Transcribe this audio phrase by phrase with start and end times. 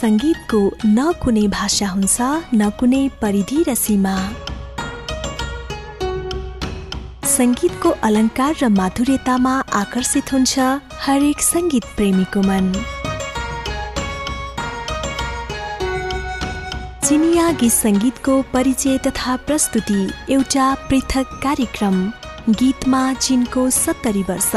[0.00, 2.16] सङ्गीतको न कुनै भाषा हुन्छ
[2.54, 4.14] न कुनै परिधि र सीमा।
[7.30, 10.54] सङ्गीतको अलङ्कार र माधुर्यतामा आकर्षित हुन्छ
[11.04, 12.66] हरेक सङ्गीत प्रेमीको मन।
[17.06, 20.00] चिनिया गीत सङ्गीतको परिचय तथा प्रस्तुति
[20.36, 21.96] एउटा पृथक कार्यक्रम
[22.60, 24.52] गीतमा चिनको सत्तरी वर्ष।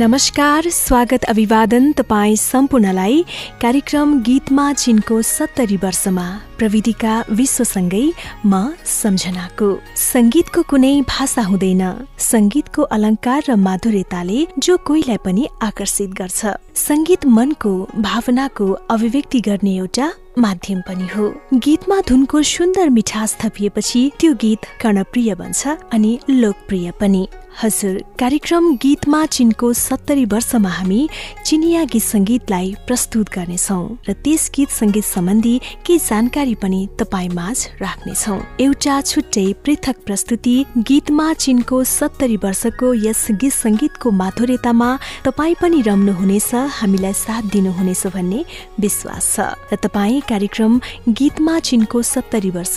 [0.00, 3.24] नमस्कार स्वागत अभिवादन तपाईँ सम्पूर्णलाई
[3.62, 6.26] कार्यक्रम गीतमा चिनको सत्तरी वर्षमा।
[6.58, 8.04] प्रविधिका विश्वसँगै
[8.46, 8.54] म
[8.86, 11.82] सम्झनाको। सङ्गीतको कुनै भाषा हुँदैन।
[12.18, 16.40] सङ्गीतको अलङ्कार र माधुर्यताले जो कोहीलाई पनि आकर्षित गर्छ।
[16.74, 24.32] सङ्गीत मनको भावनाको अभिव्यक्ति गर्ने एउटा माध्यम पनि हो। गीतमा धुनको सुन्दर मिठास थपिएपछि त्यो
[24.42, 27.26] गीत कर्णप्रिय बन्छ अनि लोकप्रिय पनि।
[27.62, 31.08] हजुर कार्यक्रम गीतमा चिनको सत्तरी वर्षमा हामी
[31.46, 35.54] चिनिया गीत सङ्गीतलाई प्रस्तुत गर्नेछौ र त्यस गीत सङ्गीत सम्बन्धी
[35.86, 40.56] केही जानकारी पनि तपाईँ माझ राख्नेछौ। एउटा छुट्टै पृथक प्रस्तुति
[40.88, 44.90] गीतमा चिनको सत्तरी वर्षको यस गीत सङ्गीतको माधुर्यतामा
[45.26, 48.44] तपाईँ पनि रम्नुहुनेछ हामीलाई साथ दिनुहुनेछ भन्ने
[48.78, 50.78] विश्वास छ। र तपाईँ कार्यक्रम
[51.10, 52.76] गीतमा चिनको सत्तरी वर्ष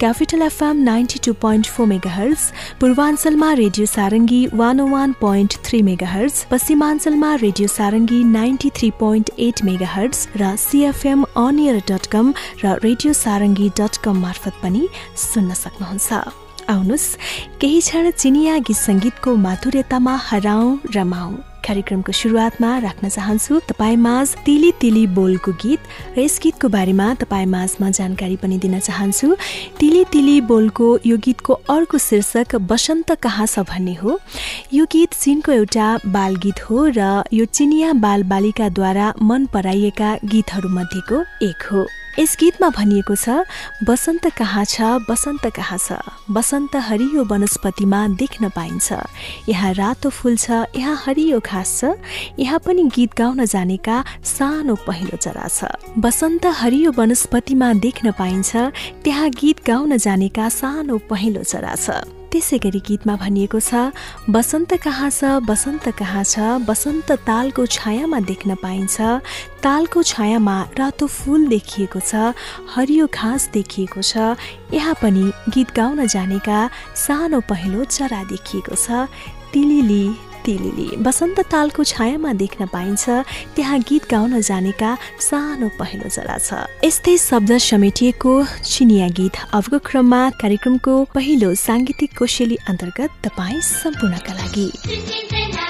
[0.00, 5.82] capital FM ninety two point four mega hertz पूर्वाञ्चलमा radio Sarangi one one point three
[5.82, 12.06] mega hertz पश्चिमाञ्चलमा radio Sarangi ninety three point eight mega hertz र सिएफएम अनियर डट
[12.12, 12.32] कम
[12.64, 16.12] र रेडियो सारङ्गी डट कम मार्फत पनि सुन्न सक्नुहुन्छ।
[16.70, 17.08] आउनुहोस्
[17.60, 24.70] केही क्षण चिनिया गीत सङ्गीतको माधुर्यतामा हराउँ रमाउँ कार्यक्रमको सुरुवातमा राख्न चाहन्छु तपाईँ माझ तिली
[24.80, 25.80] तिली बोलको गीत
[26.16, 29.34] र यस गीतको बारेमा तपाईँ माझमा जानकारी पनि दिन चाहन्छु।
[29.80, 34.18] तिली तिली बोलको यो गीतको अर्को शीर्षक बसन्त कहाँ छ भन्ने हो।
[34.72, 41.24] यो गीत चिनको एउटा बाल गीत हो र यो चिनिया बाल बालिकाद्वारा मन पराइएका गीतहरूमध्येको
[41.42, 41.86] एक हो।
[42.20, 43.32] यस गीतमा भनिएको छ
[43.88, 45.96] बसन्त कहाँ छ बसन्त कहाँ छ?
[46.28, 51.96] बसन्त हरियो वनस्पतिमा देख्न पाइन्छ। यहाँ रातो फुल छ यहाँ हरियो घाँस छ।
[52.38, 58.56] यहाँ पनि गीत गाउन जानेका सानो पहिलो चरा छ। बसन्त हरियो वनस्पतिमा देख्न पाइन्छ
[59.00, 63.90] त्यहाँ गीत गाउन जानेका सानो पहिलो चरा छ। त्यसै गरी गीतमा भनिएको छ
[64.30, 68.96] बसन्त कहाँ छ बसन्त कहाँ छ बसन्त तालको छायामा देख्न पाइन्छ।
[69.64, 72.32] तालको छायामा रातो फुल देखिएको छ
[72.74, 74.38] हरियो घाँस देखिएको छ।
[74.74, 76.58] यहाँ पनि गीत गाउन जानेका
[76.96, 79.10] सानो पहिलो चरा देखिएको छ।
[79.52, 80.04] तिलिली
[80.50, 83.04] तिलिली बसन्त तालको छायामा देख्न पाइन्छ
[83.54, 84.90] त्यहाँ गीत गाउन जानेका
[85.22, 88.34] सानो पहिलो जरा छ। यस्तै शब्द समेटिएको
[88.66, 95.69] चिनिया गीत अबको क्रममा कार्यक्रमको पहिलो साङ्गीतिक कोशेली अन्तर्गत तपाईँ सम्पूर्णका लागि।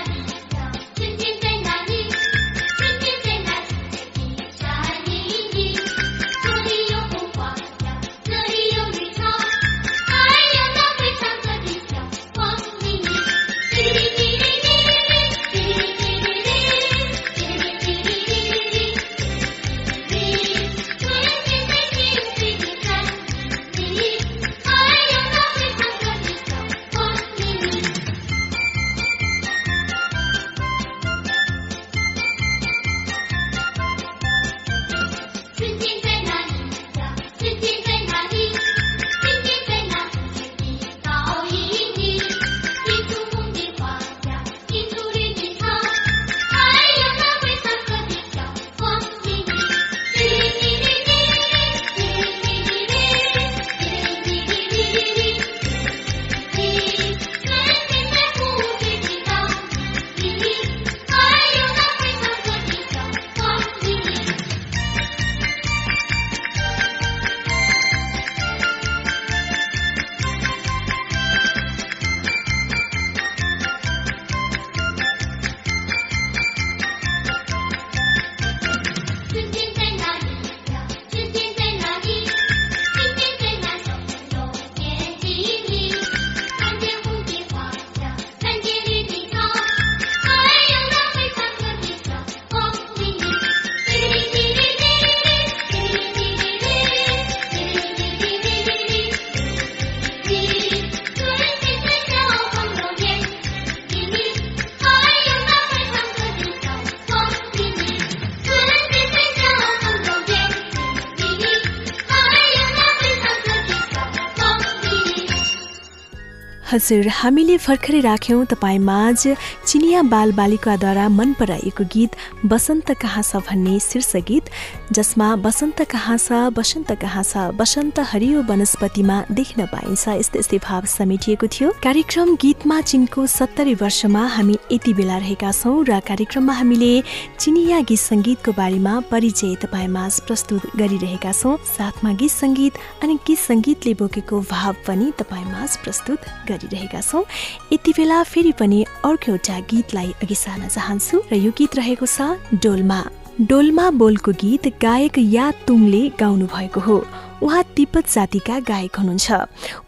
[116.81, 119.37] हजुर हामीले भर्खरै राख्यौँ तपाईँ माझ
[119.69, 122.13] चिनिया बाल बालिकाद्वारा मन पराइएको गीत
[122.49, 124.49] बसन्त कहाँ छ भन्ने शीर्ष गीत
[124.97, 130.87] जसमा बसन्त कहाँ छ बसन्त कहाँ छ बसन्त हरियो वनस्पतिमा देख्न पाइन्छ यस्तै यस्तै भाव
[130.89, 136.93] समेटिएको थियो। कार्यक्रम गीतमा चिनको सत्तरी वर्षमा हामी यति बेला रहेका छौँ र कार्यक्रममा हामीले
[137.37, 142.73] चिनिया गीत सङ्गीतको बारेमा परिचय तपाईँ माझ प्रस्तुत गरिरहेका छौँ। साथमा गीत सङ्गीत
[143.05, 147.25] अनि गीत सङ्गीतले बोकेको भाव पनि तपाईँ माझ प्रस्तुत गरि गरिरहेका छौँ।
[147.73, 152.39] यति बेला फेरि पनि अर्को एउटा गीतलाई अघि सार्न चाहन्छु र यो गीत रहेको छ
[152.55, 153.01] डोलमा।
[153.41, 156.99] डोलमा बोलको गीत गायक या तुङले गाउनु भएको हो।
[157.43, 159.29] उहाँ तिब्बत जातिका गायक हुनुहुन्छ।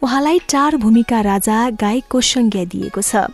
[0.01, 3.29] उहाँलाई चार भूमिका राजा गायकको संज्ञा दिएको छ।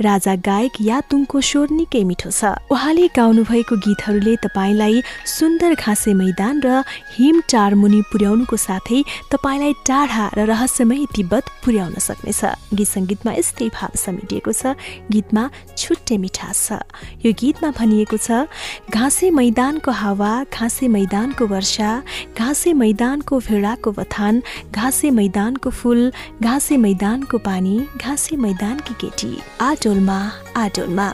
[0.00, 6.84] राजा गायक यातुङको स्वर निकै मिठो छ। उहाँले गाउनुभएको गीतहरूले तपाईँलाई सुन्दर घाँसे मैदान र
[7.16, 9.00] हिम टार मुनि पुर्याउनुको साथै
[9.32, 14.76] तपाईँलाई टाढा र रहस्यमय तिब्बत पुर्याउन सक्नेछ। गीत सङ्गीतमा यस्तै भाव समेटिएको छ।
[15.08, 15.44] गीतमा
[15.80, 16.84] छुट्टै मिठास छ।
[17.24, 18.44] यो गीतमा भनिएको छ
[18.92, 21.90] घाँसे मैदानको हावा घाँसे मैदानको वर्षा
[22.36, 24.42] घाँसे मैदानको भिड भेडाको बथान
[24.74, 26.00] घाँसे मैदानको फुल
[26.42, 29.30] घाँसे मैदानको पानी घाँसे मैदानकी केटी
[29.60, 30.18] आ डोलमा
[30.56, 31.08] आ डोलमा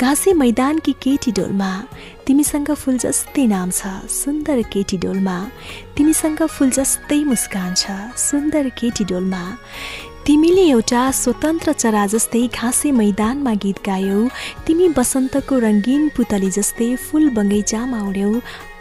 [0.00, 1.70] घाँसे मैदानकी केटी डोलमा
[2.26, 5.36] तिमीसँग फुल जस्तै नाम छ सुन्दर केटी डोलमा।
[5.96, 9.42] तिमीसँग फुल जस्तै मुस्कान छ सुन्दर केटी डोलमा।
[10.26, 14.20] तिमीले एउटा स्वतन्त्र चरा जस्तै घाँसे मैदानमा गीत गायौ।
[14.66, 18.30] तिमी बसन्तको रङ्गीन पुतली जस्तै फुल बगैँचामा उड्यौ।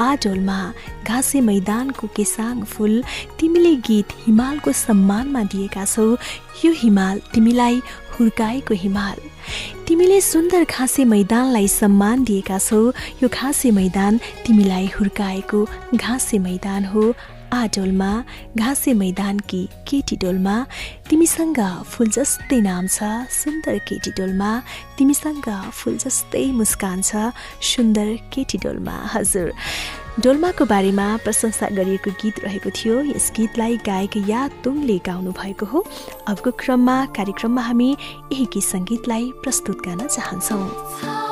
[0.07, 0.60] आडोलमा
[1.04, 2.95] घाँसे मैदानको केसाङ फुल
[3.40, 6.07] तिमीले गीत हिमालको सम्मानमा दिएका छौ।
[6.63, 7.81] यो हिमाल तिमीलाई
[8.16, 9.19] हुर्काएको हिमाल।
[9.88, 12.81] तिमीले सुन्दर घाँसे मैदानलाई सम्मान दिएका छौ।
[13.19, 15.66] यो घाँसे मैदान तिमीलाई हुर्काएको
[15.96, 17.13] घाँसे मैदान हो।
[17.53, 18.11] आडोलमा
[18.57, 20.55] घाँसे मैदानकी केटी डोलमा
[21.09, 24.51] तिमीसँग फुल जस्तै नाम छ सुन्दर केटी डोलमा
[24.97, 27.29] तिमीसँग फुल जस्तै मुस्कान छ
[27.61, 29.53] सुन्दर केटी डोलमा। हजुर
[30.23, 35.85] डोल्माको बारेमा प्रशंसा गरिएको गीत रहेको थियो। यस गीतलाई गायक या तुङले गाउनु भएको हो।
[36.27, 37.89] अबको क्रममा कार्यक्रममा हामी
[38.31, 41.23] यही गीत सङ्गीतलाई प्रस्तुत गर्न चाहन्छौँ।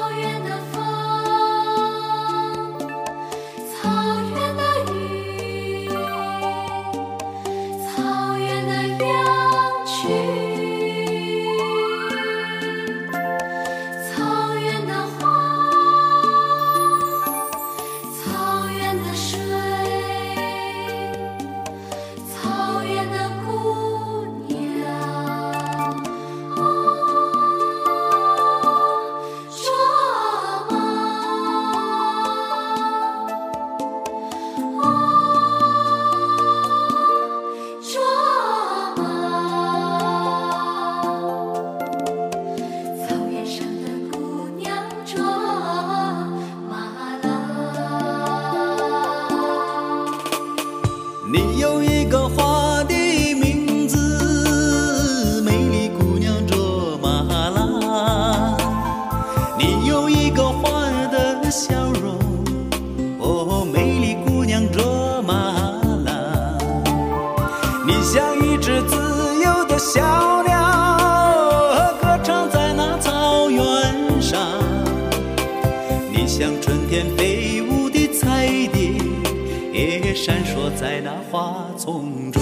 [80.23, 82.39] 闪烁在那花丛中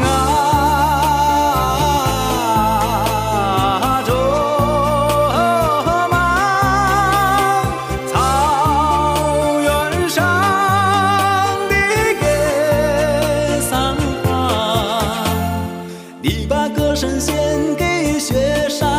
[0.00, 0.80] 啊
[4.06, 4.14] 卓
[6.08, 6.14] 玛
[8.06, 8.12] 草
[9.60, 10.22] 原上
[11.68, 11.74] 的
[12.20, 12.24] 格
[13.60, 15.26] 桑花
[16.22, 17.34] 你把歌声献
[17.74, 18.93] 给雪山。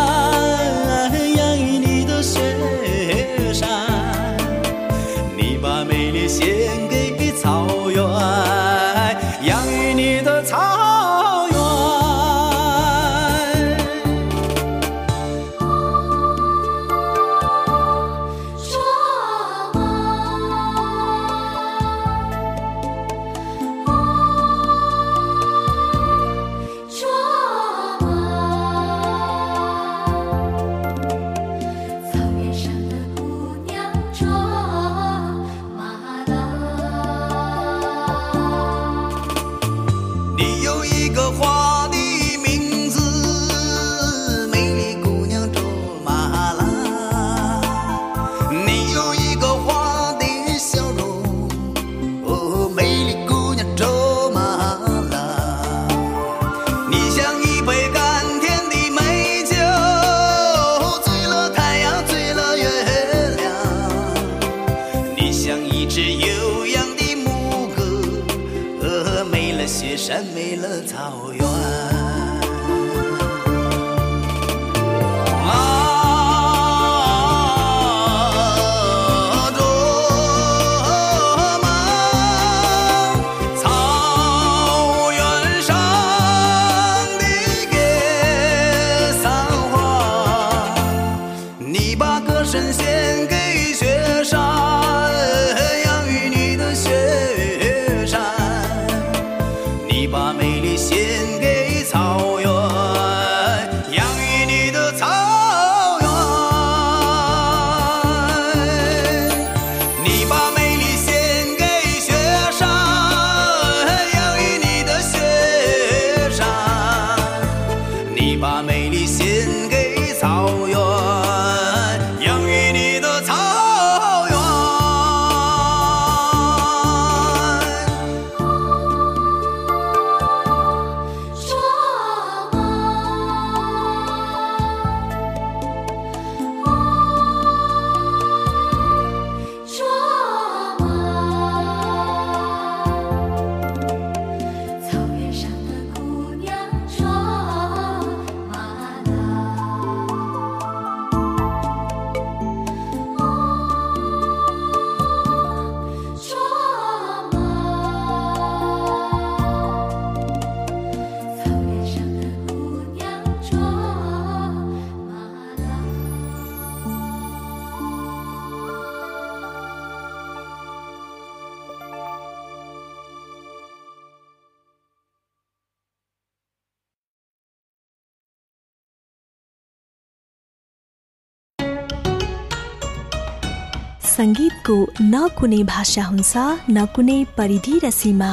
[184.18, 186.34] सङ्गीतको न कुनै भाषा हुन्छ
[186.70, 188.30] न कुनै परिधि र सीमा।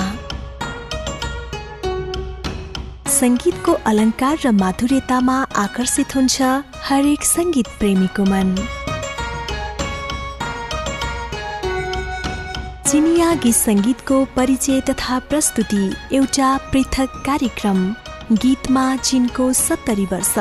[3.15, 6.37] सङ्गीतको अलङ्कार र माधुर्यतामा आकर्षित हुन्छ
[6.89, 8.55] हरेक सङ्गीत प्रेमीको मन।
[12.89, 15.85] चिनिया गीत सङ्गीतको परिचय तथा प्रस्तुति
[16.19, 17.79] एउटा पृथक कार्यक्रम
[18.43, 20.35] गीतमा चिनको सत्तरी वर्ष।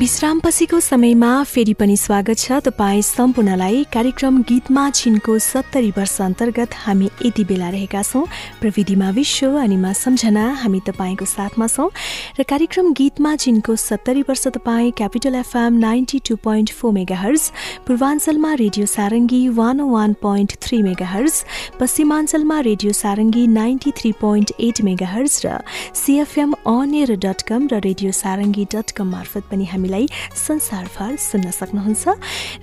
[0.00, 7.08] विश्रामपछिको समयमा फेरि पनि स्वागत छ। तपाईँ सम्पूर्णलाई कार्यक्रम गीतमा छिनको सत्तरी वर्ष अन्तर्गत हामी
[7.24, 8.24] यति बेला रहेका छौँ।
[8.60, 11.90] प्रविधिमा विश्व अनि म सम्झना हामी तपाईँको साथमा छौँ।
[12.40, 17.52] र कार्यक्रम गीतमा छिनको सत्तरी वर्ष तपाईँ capital FM ninety two point four mega hertz
[17.84, 21.44] पूर्वाञ्चलमा radio Sarangi one one point three mega hertz
[21.80, 25.60] पश्चिमाञ्चलमा radio Sarangi ninety three point eight mega hertz र
[26.06, 30.06] CFM on air dot com र रेडियो सारङ्गी डट कम मार्फत पनि हामी हामीलाई
[30.36, 32.08] संसारभर सुन्न सक्नुहुन्छ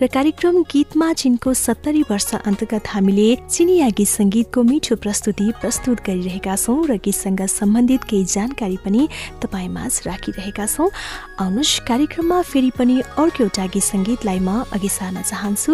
[0.02, 6.56] र कार्यक्रम गीतमा चिनको सत्तरी वर्ष अन्तर्गत हामीले चिनिया गीत सङ्गीतको मिठो प्रस्तुति प्रस्तुत गरिरहेका
[6.56, 9.08] छौँ र गीतसँग सम्बन्धित केही जानकारी पनि
[9.44, 10.90] तपाईँ माझ राखिरहेका छौँ।
[11.44, 15.72] आउनुहोस् कार्यक्रममा फेरि पनि अर्को एउटा गीत सङ्गीतलाई म अघि सार्न चाहन्छु।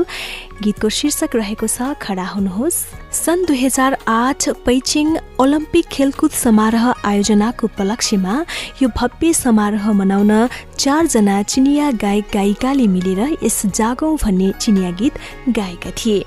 [0.64, 5.08] गीतको शीर्षक रहेको छ खडा हुनुहोस्। सन् दुई हजार आठ पैचिङ
[5.40, 8.34] ओलम्पिक खेलकुद समारोह आयोजनाको उपलक्ष्यमा
[8.82, 10.32] यो भव्य समारोह मनाउन
[10.80, 16.18] चारजना चिनिया गायक गायिकाले मिलेर यस जागौँ भन्ने चिनिया गीत गाएका थिए।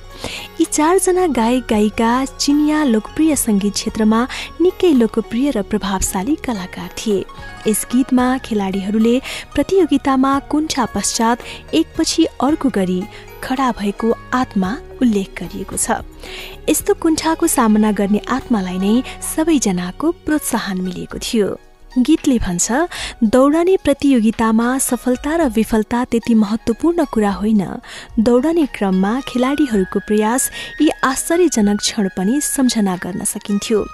[0.60, 4.26] यी चारजना गायक गायिका चिनिया लोकप्रिय सङ्गीत क्षेत्रमा
[4.60, 7.24] निकै लोकप्रिय र प्रभावशाली कलाकार थिए।
[7.66, 9.20] यस गीतमा खेलाडीहरूले
[9.54, 13.02] प्रतियोगितामा कुण्ठा पश्चात एकपछि अर्को गरी
[13.46, 14.70] खडा भएको आत्मा
[15.02, 16.02] उल्लेख गरिएको छ।
[16.68, 21.48] यस्तो कुण्ठाको सामना गर्ने आत्मालाई नै सबैजनाको प्रोत्साहन मिलेको थियो।
[21.98, 22.72] गीतले भन्छ
[23.24, 27.62] दौडने प्रतियोगितामा सफलता र विफलता त्यति महत्त्वपूर्ण कुरा होइन।
[28.20, 30.50] दौडने क्रममा खेलाडीहरूको प्रयास
[30.80, 33.84] यी आश्चर्यजनक क्षण पनि सम्झना गर्न सकिन्थ्यो।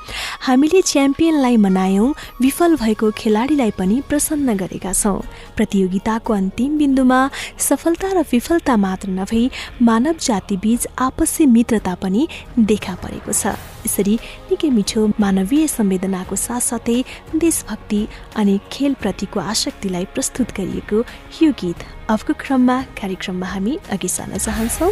[0.41, 5.21] हामीले च्याम्पियनलाई मनायौँ विफल भएको खेलाडीलाई पनि प्रसन्न गरेका छौँ।
[5.57, 7.21] प्रतियोगिताको अन्तिम बिन्दुमा
[7.59, 9.45] सफलता र विफलता मात्र नभई
[9.83, 12.27] मानव जातिबीच आपसी मित्रता पनि
[12.59, 13.55] देखा परेको छ।
[13.86, 14.16] यसरी
[14.50, 17.00] निकै मिठो मानवीय संवेदनाको साथसाथै
[17.44, 18.02] देशभक्ति
[18.40, 20.98] अनि खेलप्रतिको आसक्तिलाई प्रस्तुत गरिएको
[21.42, 21.80] यो गीत
[22.16, 24.88] अबको क्रममा कार्यक्रममा हामी अघि सार्न चाहन्छौ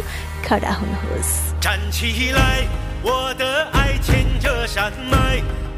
[0.46, 1.32] खडा हुनुहोस्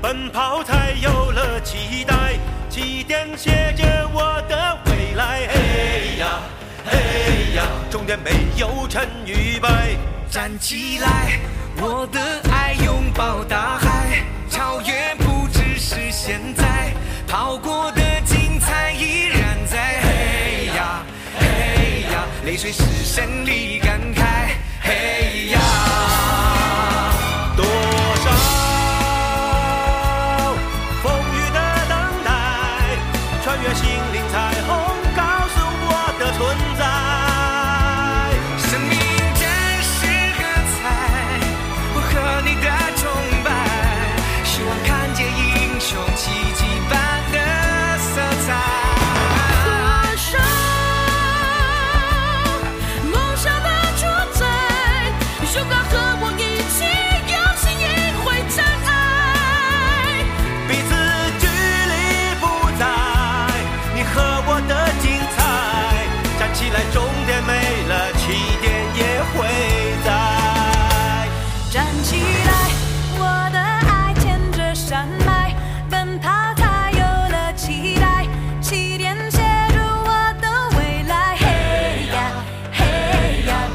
[0.01, 2.39] 奔跑才有了期待，
[2.71, 5.49] 起点写着我的未来。
[5.49, 6.41] 嘿呀，
[6.87, 9.97] 嘿呀，终点没有成与败，
[10.31, 11.41] 站起来，
[11.78, 12.20] 我的
[12.52, 16.94] 爱拥抱大海，超越不只是现在，
[17.28, 20.02] 跑过的精彩依然在。
[20.02, 21.04] 嘿呀，
[21.40, 23.80] 嘿呀，泪水是胜利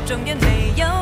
[0.08, 0.97] 睁眼没有。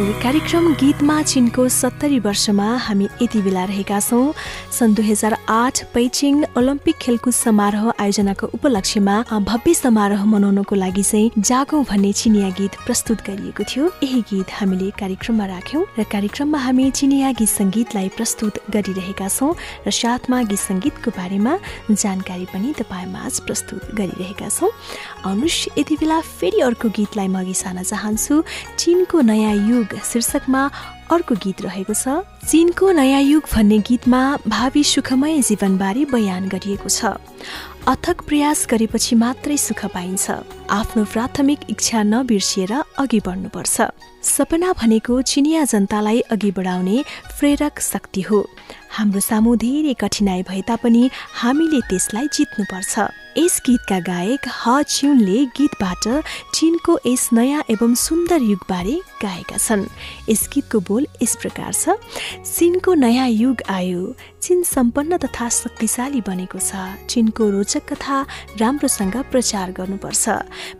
[0.00, 4.32] कार्यक्रम गीतमा चिनको सत्तरी वर्षमा हामी यति बेला रहेका छौँ।
[4.82, 11.30] सन् दुई हजार आठ पैचिङ ओलम्पिक खेलकुद समारोह आयोजनाको उपलक्ष्यमा भव्य समारोह मनाउनको लागि चाहिँ
[11.38, 16.90] जागौँ भन्ने चिनिया गीत प्रस्तुत गरिएको थियो। यही गीत हामीले कार्यक्रममा राख्यौँ र कार्यक्रममा हामी
[16.98, 19.54] चिनिया गीत सङ्गीतलाई प्रस्तुत गरिरहेका छौँ
[19.86, 21.52] र साथमा गीत सङ्गीतको बारेमा
[21.94, 24.70] जानकारी पनि तपाईँ माझ प्रस्तुत गरिरहेका छौँ।
[25.30, 28.34] आउनुहोस् यति बेला फेरि अर्को गीतलाई म अघि सार्न चाहन्छु।
[28.82, 30.62] चिनको नयाँ युग शीर्षकमा
[31.12, 37.20] अर्को गीत रहेको छ चिनको नयाँ युग भन्ने गीतमा भावी सुखमय जीवनबारे बयान गरिएको छ।
[37.88, 40.30] अथक प्रयास गरेपछि मात्रै सुख पाइन्छ।
[40.70, 43.76] आफ्नो प्राथमिक इच्छा नबिर्सिएर अघि बढ्नुपर्छ।
[44.22, 47.04] सपना भनेको चिनिया जनतालाई अघि बढाउने
[47.38, 48.40] प्रेरक शक्ति हो।
[48.96, 52.94] हाम्रो सामु धेरै कठिनाई भए तापनि हामीले त्यसलाई जित्नुपर्छ।
[53.38, 56.04] यस गीतका गायक ह च्युनले गीतबाट
[56.54, 59.84] चिनको यस नयाँ एवं सुन्दर युगबारे गाएका छन्।
[60.28, 61.96] यस गीतको बोल यस प्रकार छ।
[62.44, 66.76] चिनको नयाँ युग आयो। चिन सम्पन्न तथा शक्तिशाली बनेको छ।
[67.08, 68.20] चिनको रोचक कथा
[68.60, 70.28] राम्रोसँग प्रचार गर्नुपर्छ।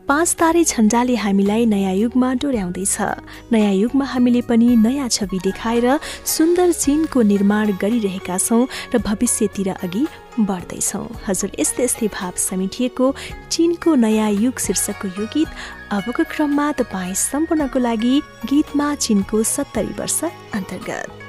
[0.09, 2.97] पाँच तारे झन्डाले हामीलाई नयाँ युगमा डोर्याउँदैछ।
[3.53, 5.89] नयाँ युगमा हामीले पनि नयाँ छवि देखाएर
[6.27, 10.05] सुन्दर चिनको निर्माण गरिरहेका छौँ र भविष्यतिर अघि
[10.41, 13.15] बढ्दैछौँ। हजुर यस्तै यस्तै भाव समेटिएको
[13.51, 15.49] चिनको नयाँ युग शीर्षकको यो गीत
[15.93, 21.22] अबको क्रममा तपाईँ सम्पूर्णको लागि गीतमा चिनको सत्तरी वर्ष अन्तर्गत।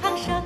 [0.00, 0.41] 康生。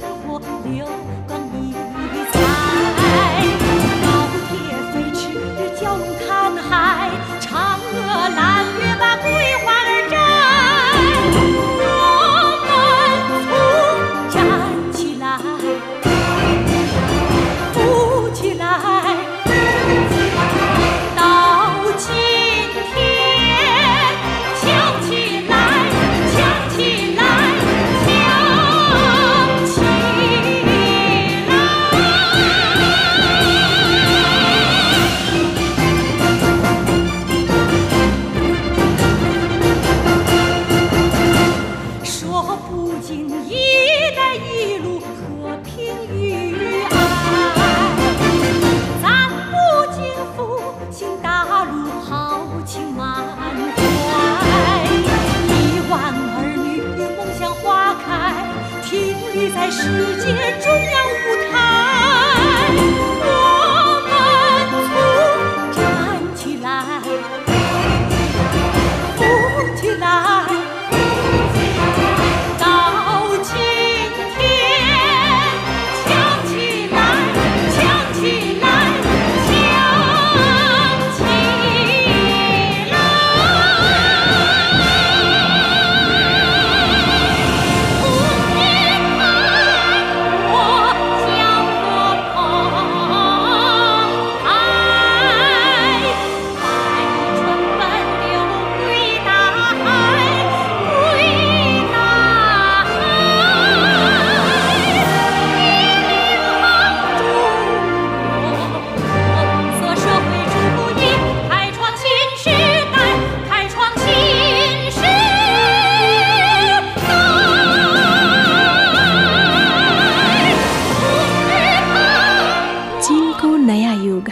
[59.70, 59.82] 世
[60.20, 61.05] 界中央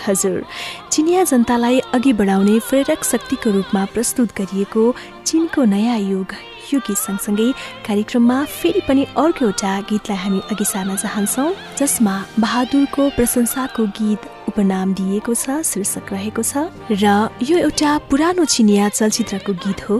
[0.06, 0.44] हजुर।
[0.92, 4.94] चिनिया जनतालाई अघि बढाउने प्रेरक शक्तिको रूपमा प्रस्तुत गरिएको
[5.26, 6.32] चिनको नयाँ युग
[6.72, 7.50] यो गीत सँगसँगै
[7.86, 14.92] कार्यक्रममा फेरि पनि अर्को एउटा गीतलाई हामी अघि सार्न चाहन्छौँ जसमा बहादुरको प्रशंसाको गीत उपनाम
[14.94, 19.96] दिएको छ शीर्षक रहेको छ र यो एउटा पुरानो चिनिया चलचित्रको गीत हो।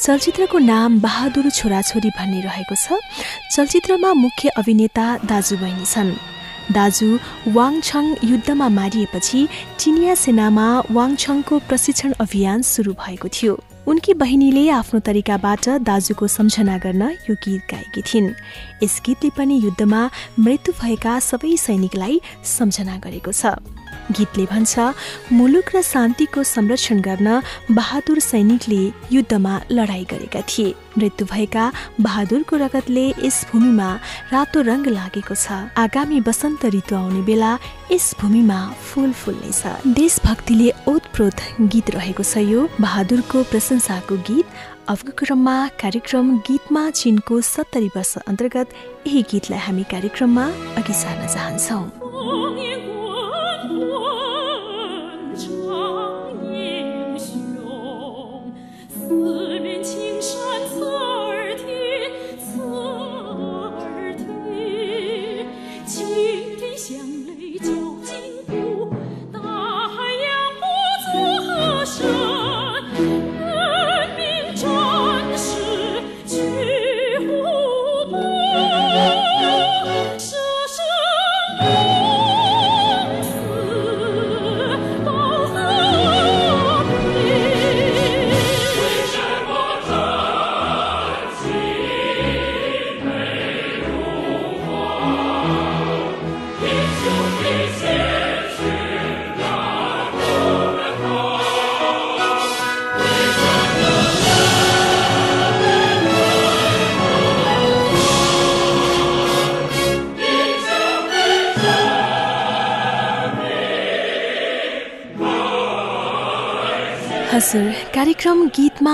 [0.00, 2.98] चलचित्रको नाम बहादुर छोराछोरी भन्ने रहेको छ।
[3.54, 6.37] चलचित्रमा मुख्य अभिनेता दाजुबहिनी छन्।
[6.72, 7.08] दाजु
[7.48, 9.40] वाङछङ युद्धमा मारिएपछि
[9.78, 13.54] चिनिया सेनामा वाङछङको प्रशिक्षण अभियान सुरु भएको थियो।
[13.86, 18.34] उनकी बहिनीले आफ्नो तरिकाबाट दाजुको सम्झना गर्न यो गीत गाएकी थिइन्।
[18.82, 23.56] यस गीतले पनि युद्धमा मृत्यु भएका सबै सैनिकलाई सम्झना गरेको छ।
[24.16, 24.74] गीतले भन्छ
[25.32, 27.28] मुलुक र शान्तिको संरक्षण गर्न
[27.70, 31.64] बहादुर सैनिकले युद्धमा लडाई गरेका थिए। मृत्यु भएका
[32.00, 33.88] बहादुरको रगतले यस भूमिमा
[34.32, 37.52] रातो रङ लागेको छ। आगामी बसन्त ऋतु आउने बेला
[37.92, 39.62] यस भूमिमा फुल फुल्नेछ।
[39.94, 41.36] देशभक्तिले ओतप्रोत
[41.72, 44.46] गीत रहेको छ यो बहादुरको प्रशंसाको गीत।
[44.88, 48.68] अबको क्रममा कार्यक्रम गीतमा चिनको सत्तरी वर्ष अन्तर्गत
[49.06, 50.44] यही गीतलाई हामी कार्यक्रममा
[50.80, 52.87] अघि सार्न चाहन्छौँ।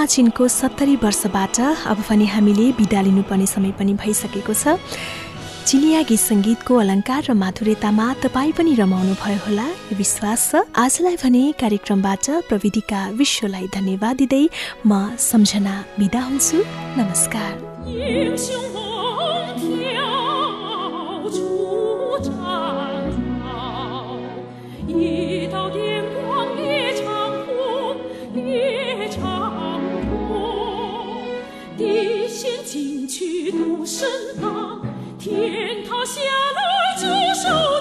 [0.07, 4.77] चिनको सत्तरी वर्षबाट अब पनि हामीले बिदा लिनुपर्ने समय पनि भइसकेको छ।
[5.65, 11.43] चिनिया गीत सङ्गीतको अलङ्कार र माधुर्यतामा तपाईँ पनि रमाउनु भयो होला। विश्वास छ आजलाई भने
[11.61, 14.45] कार्यक्रमबाट प्रविधिका विश्वलाई धन्यवाद दिँदै
[14.87, 16.59] म सम्झना बिदा हुन्छु।
[17.01, 18.74] नमस्कार।
[33.87, 34.09] 身
[34.41, 34.81] 旁
[35.19, 36.21] 天塌下
[36.57, 37.05] 来只
[37.43, 37.74] 受